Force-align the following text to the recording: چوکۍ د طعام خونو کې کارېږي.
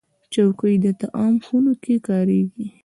چوکۍ 0.33 0.75
د 0.83 0.85
طعام 1.01 1.35
خونو 1.45 1.73
کې 1.83 1.95
کارېږي. 2.07 2.67